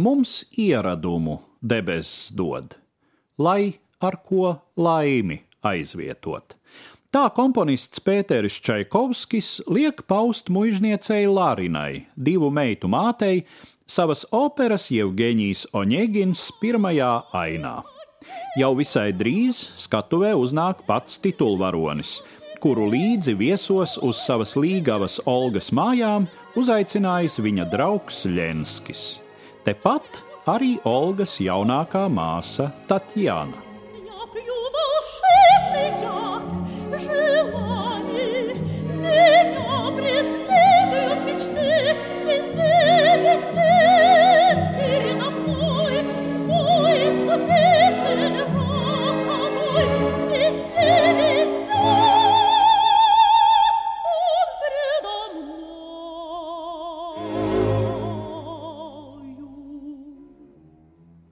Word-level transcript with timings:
mums 0.00 0.44
ieradumu 0.56 1.38
debesis 1.60 2.30
dod, 2.32 2.74
lai 3.38 3.76
ar 4.00 4.16
ko 4.24 4.54
laimi 4.76 5.42
aizvietot. 5.66 6.56
Tā 7.10 7.24
komponists 7.34 8.00
Pēteris 8.06 8.60
Čaikovskis 8.62 9.48
liek 9.66 10.04
paust 10.06 10.48
muizniecei 10.54 11.26
Lārinai, 11.26 12.06
divu 12.14 12.52
meitu 12.54 12.88
mātei, 12.88 13.42
savas 13.90 14.22
operas 14.30 14.86
Jevgeņijas 14.94 15.66
Oņegins 15.74 16.44
pirmajā 16.62 17.14
ainā. 17.34 17.80
Jau 18.58 18.70
visai 18.78 19.10
drīz 19.10 19.58
skatuvē 19.82 20.36
uznāk 20.38 20.84
pats 20.86 21.18
titulvaronis, 21.24 22.20
kuru 22.62 22.86
līdzi 22.92 23.34
viesos 23.40 23.96
uz 24.06 24.20
savas 24.22 24.54
līgavas 24.54 25.18
Olgas 25.26 25.72
mājām 25.74 26.28
uzaicinājis 26.60 27.40
viņa 27.42 27.66
draugs 27.74 28.22
Ļenskis. 28.30 29.04
Tepat 29.64 30.22
arī 30.48 30.78
Olgas 30.88 31.36
jaunākā 31.44 32.06
māsa 32.08 32.70
Tatjana. 32.88 33.68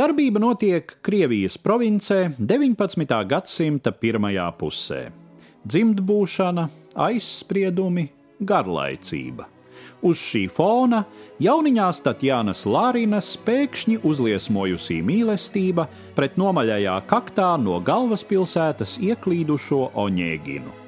Darbība 0.00 0.40
notiek 0.40 0.94
Krievijas 1.04 1.58
provincē 1.60 2.30
19. 2.38 3.10
gadsimta 3.28 3.90
pirmajā 3.92 4.46
pusē. 4.56 5.00
Dzimtbūšana, 5.68 6.64
aizspriedumi, 7.04 8.06
garlaicība. 8.40 9.44
Uz 10.00 10.22
šī 10.22 10.46
fona 10.48 11.02
jauniņās 11.44 12.00
Tatjānas 12.06 12.64
Lārinas 12.64 13.34
pēkšņi 13.44 14.00
uzliesmojusī 14.08 15.02
mīlestība 15.04 15.90
pret 16.16 16.40
nomaļajā 16.40 16.96
kaktā 17.10 17.50
no 17.60 17.76
galvaspilsētas 17.84 18.96
ieklīdušo 19.04 19.90
Oņēginu. 20.00 20.80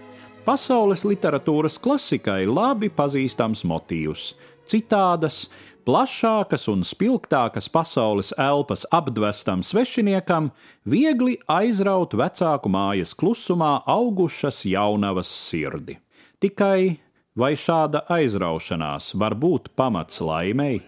Pasaules 0.42 1.05
literatūras 1.06 1.77
klasikai 1.78 2.48
labi 2.50 2.88
pazīstams 2.90 3.60
motīvs- 3.62 4.33
citādas, 4.68 5.46
plašākas 5.86 6.68
un 6.70 6.84
spilgtākas 6.86 7.68
pasaules 7.72 8.32
elpas 8.38 8.84
apdvestam 8.94 9.64
svešiniekam, 9.66 10.50
viegli 10.86 11.38
aizraut 11.50 12.14
vecāku 12.18 12.70
mājas 12.72 13.14
klusumā 13.18 13.80
augušas 13.86 14.62
jaunavas 14.68 15.30
sirdi. 15.30 15.98
Tikai 16.42 16.98
vai 17.38 17.55
šāda 17.58 18.05
aizraušanās 18.10 19.12
var 19.18 19.34
būt 19.38 19.72
pamats 19.78 20.20
laimei? 20.22 20.80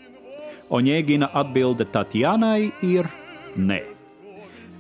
Oņēgina 0.74 1.30
atbilde 1.36 1.86
Tatjanai 1.92 2.72
ir 2.82 3.08
nē. 3.56 3.80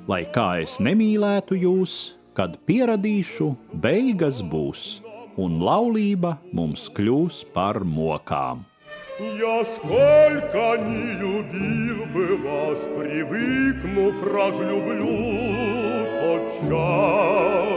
Lai 0.08 0.24
kā 0.28 0.60
es 0.60 0.76
nemīlētu 0.84 1.56
jūs, 1.56 2.14
kad 2.36 2.58
pieradīšu, 2.68 3.48
beigas 3.80 4.42
būs, 4.42 5.00
un 5.40 5.62
laulība 5.64 6.36
mums 6.52 6.90
kļūs 6.94 7.44
par 7.54 7.80
mokām. 7.86 8.64
Я 9.16 9.64
сколько 9.64 10.76
не 10.82 11.12
любил 11.12 12.04
бы 12.06 12.36
вас, 12.36 12.80
привыкнув, 12.98 14.14
разлюблю 14.24 15.06
тот 16.20 16.42
час. 16.68 17.74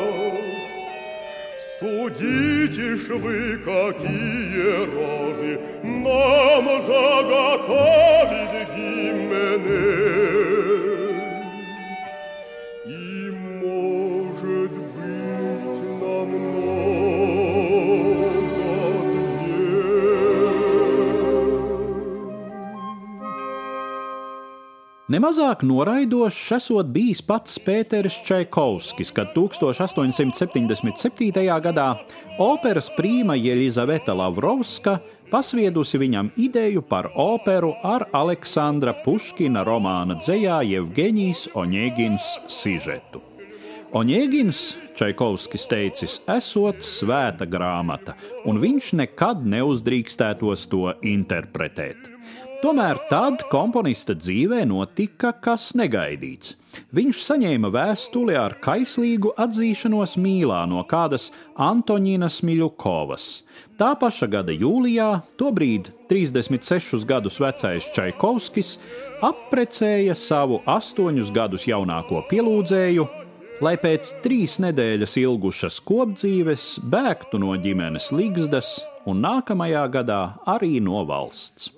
Судите 1.80 2.95
ж 2.95 3.10
вы, 3.17 3.58
какие 3.58 4.86
розы 4.95 5.60
нам 5.84 6.66
заготовит 6.88 8.52
Гименей. 8.76 10.08
Nemazāk 25.08 25.62
noraidošs 25.64 26.50
esot 26.58 26.90
bijis 26.92 27.22
pats 27.23 27.54
Pēters 27.64 28.18
Čaikovskis, 28.28 29.08
kad 29.16 29.30
1877. 29.38 31.45
gadā 31.64 31.86
operas 32.44 32.92
prīma 32.92 33.40
Jelizaveta 33.40 34.12
Lavrovska 34.20 35.00
pasviedusi 35.32 35.96
viņam 36.02 36.34
ideju 36.36 36.84
par 36.90 37.08
operu 37.16 37.72
ar 37.88 38.04
Aleksandra 38.12 38.92
Puškina 39.06 39.64
romāna 39.64 40.20
dzējā 40.20 40.60
Jevgeņijas 40.73 41.56
Oņēgins 41.56 42.52
sižetu. 42.52 43.23
Oņēgins 43.96 44.92
Čaikovskis 45.00 45.72
teicis, 45.72 46.20
esot 46.28 46.84
svēta 46.84 47.48
grāmata, 47.48 48.20
un 48.44 48.60
viņš 48.60 48.92
nekad 49.00 49.48
neuzdrīkstētos 49.56 50.67
to 50.67 50.92
interpretēt. 51.00 52.12
Tomēr 52.58 52.98
tad 53.06 53.44
komponista 53.52 54.16
dzīvē 54.18 54.64
notika 54.66 55.30
kas 55.45 55.76
negaidīts. 55.78 56.56
Viņš 56.98 57.20
saņēma 57.28 57.70
vēstuli 57.73 58.34
ar 58.38 58.56
kaislīgu 58.66 59.36
atzīšanos 59.38 60.16
mīlā 60.18 60.64
no 60.70 60.82
kādas 60.90 61.30
Antoninas 61.54 62.40
Miļukovas. 62.42 63.28
Tā 63.78 63.92
paša 64.02 64.30
gada 64.34 64.58
jūlijā, 64.58 65.10
tobrīd 65.38 65.92
36 66.10 67.06
gadus 67.06 67.38
vecais 67.44 67.92
Čaikovskis 67.94 68.73
apprecēja 69.22 70.17
savu 70.17 70.64
astoņus 70.66 71.30
gadus 71.38 71.70
jaunāko 71.70 72.26
pielūdzēju, 72.32 73.08
lai 73.62 73.78
pēc 73.82 74.16
trīs 74.26 74.58
nedēļas 74.66 75.17
ilgušas 75.22 75.78
kopdzīves 75.86 76.70
bēgtu 76.90 77.38
no 77.42 77.54
ģimenes 77.54 78.10
ligzdas 78.17 78.80
un 79.06 79.22
nākamajā 79.30 79.88
gadā 79.94 80.22
arī 80.58 80.80
no 80.82 81.06
valsts. 81.06 81.77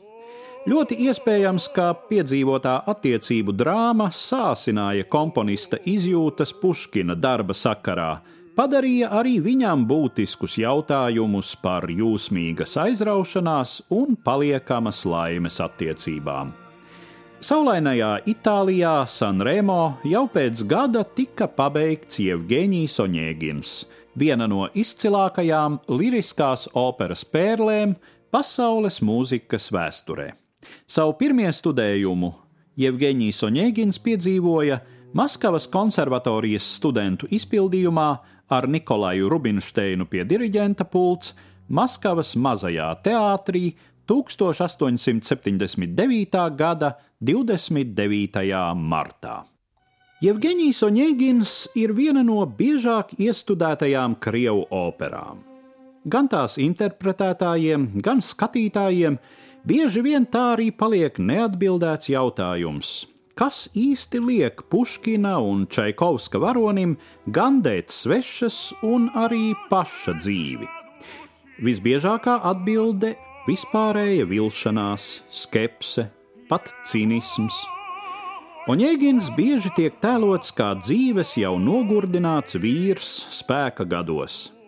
Ļoti 0.67 0.97
iespējams, 1.07 1.69
ka 1.71 1.93
piedzīvotā 2.09 2.81
attiecību 2.91 3.53
drāma 3.55 4.09
sāsināja 4.11 5.05
komponista 5.07 5.79
izjūtas 5.87 6.51
Puškina 6.59 7.15
darba 7.15 7.55
sakarā, 7.55 8.17
padarīja 8.59 9.07
arī 9.15 9.37
viņam 9.39 9.85
būtiskus 9.87 10.57
jautājumus 10.59 11.53
par 11.63 11.87
jūsmīgas 11.87 12.75
aizraušanās 12.83 13.77
un 13.95 14.17
paliekamas 14.19 15.05
laimes 15.07 15.61
attiecībām. 15.63 16.51
Saulainajā 17.39 18.11
Itālijā 18.27 18.97
Sanremo 19.07 19.95
jau 20.03 20.25
pēc 20.27 20.65
gada 20.67 21.05
tika 21.07 21.47
pabeigts 21.47 22.19
Jevgeņijs 22.19 22.97
Oņēgins, 22.99 23.71
viena 24.19 24.49
no 24.51 24.67
izcilākajām 24.75 25.79
liriskās 25.87 26.67
operas 26.75 27.23
pērlēm 27.23 27.95
pasaules 28.27 28.99
mūzikas 28.99 29.71
vēsturē. 29.71 30.33
Savu 30.87 31.13
pirmie 31.19 31.51
studējumu 31.53 32.33
Jevgeņijs 32.79 33.43
Oņēgins 33.47 33.99
piedzīvoja 34.03 34.79
Maskavas 35.17 35.67
konservatorijas 35.71 36.65
studentu 36.77 37.27
izpildījumā 37.33 38.09
ar 38.49 38.67
Nikolaju 38.69 39.29
Rubinsteinu 39.29 40.05
pie 40.09 40.23
diriģenta 40.25 40.85
pults 40.89 41.35
Maskavas 41.69 42.35
mazajā 42.35 42.95
teātrī 43.05 43.75
1879. 44.09 46.55
gada 46.57 46.97
29. 47.21 48.75
martā. 48.75 49.43
Jevgeņijs 50.19 50.83
Oņēgins 50.83 51.67
ir 51.79 51.93
viena 51.95 52.23
no 52.25 52.43
biežāk 52.43 53.13
iestudētajām 53.19 54.15
krievu 54.19 54.65
operām. 54.71 55.48
Gan 56.05 56.29
tās 56.31 56.55
interpretētājiem, 56.61 57.89
gan 58.03 58.21
skatītājiem 58.23 59.19
Bieži 59.67 60.01
vien 60.01 60.23
tā 60.23 60.53
arī 60.55 60.69
paliek 60.71 61.17
neatbildēts 61.19 62.09
jautājums. 62.13 63.03
Kas 63.35 63.67
īsti 63.75 64.19
liek 64.23 64.63
Puškina 64.71 65.35
un 65.43 65.65
Čaikovska 65.71 66.39
varonim 66.39 66.95
gandēt 67.27 67.91
svešas 67.91 68.73
un 68.83 69.09
arī 69.15 69.53
paša 69.69 70.15
dzīvi? 70.19 70.67
Visbiežākā 71.63 72.39
atbilde- 72.49 73.15
vispārēja 73.49 74.27
vilšanās, 74.27 75.23
skepse, 75.29 76.09
pat 76.47 76.73
cinisms. 76.85 77.55
Oņēgins 78.67 79.29
bieži 79.35 79.71
tiek 79.75 79.93
tēlots 79.99 80.53
kā 80.55 80.75
dzīves 80.79 81.35
jau 81.37 81.57
nogurdināts 81.59 82.55
vīrs 82.55 83.27
spēka 83.41 83.87
gados. 83.87 84.58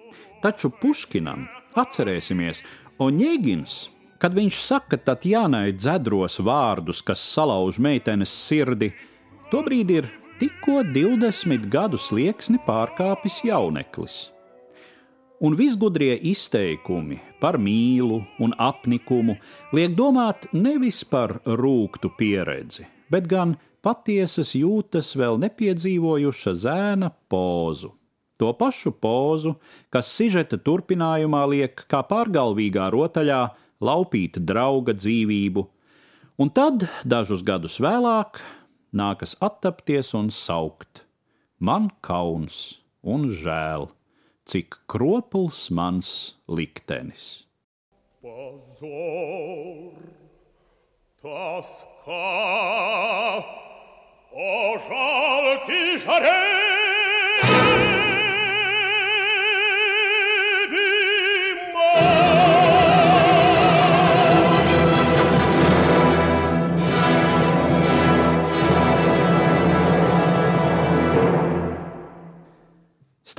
Taču 0.41 0.71
Puškinam, 0.81 1.47
atcerēsimies, 1.77 2.63
Oņēgins 3.01 3.81
Kad 4.21 4.35
viņš 4.38 4.57
saka 4.61 4.99
Tatjanai 5.01 5.71
dzedros 5.73 6.38
vārdus, 6.45 6.99
kas 7.01 7.23
salauž 7.25 7.79
meitenes 7.81 8.29
sirdi, 8.29 8.91
tobrīd 9.49 9.93
ir 9.95 10.09
tikko 10.38 10.83
20 10.85 11.65
gadu 11.73 11.97
slieksni 11.97 12.61
pārkāpis 12.67 13.39
jauneklis. 13.47 14.19
Un 15.41 15.55
visgudrie 15.57 16.13
izteikumi 16.29 17.17
par 17.41 17.57
mīlu 17.57 18.19
un 18.37 18.53
apnikumu 18.61 19.39
liek 19.73 19.95
domāt 19.97 20.45
nevis 20.53 21.01
par 21.01 21.39
rūktu 21.41 22.13
pieredzi, 22.19 22.85
bet 23.09 23.25
gan 23.25 23.55
patiesas 23.81 24.53
jūtas 24.53 25.15
vēl 25.17 25.41
nepiedzīvojuša 25.41 26.53
zēna 26.67 27.09
pozu 27.25 27.95
to 28.41 28.49
pašu 28.57 28.89
pozu, 28.97 29.53
kas 29.93 30.09
sižeta 30.17 30.57
turpinājumā 30.57 31.43
liek 31.51 31.83
kā 31.85 32.01
pārgalvīgā 32.09 32.88
rotaļā 32.89 33.41
laupīt 33.85 34.39
drauga 34.41 34.95
dzīvību, 34.97 35.65
un 36.41 36.49
tad 36.49 36.88
dažus 37.05 37.45
gadus 37.45 37.77
vēlāk 37.83 38.41
nākas 38.97 39.38
attapties 39.45 40.15
un 40.17 40.33
saukt. 40.33 41.05
Man 41.61 41.91
kauns 42.01 42.81
un 43.05 43.29
žēl, 43.29 43.91
cik 44.49 44.81
kropls 44.89 45.69
mans 45.69 46.41
liktenis. 46.49 47.45
Pozor, 48.25 50.01
tas 51.21 51.71
kā, 52.05 52.25
o 54.33 54.53
žēl, 54.89 55.51
kišarei! 55.69 56.81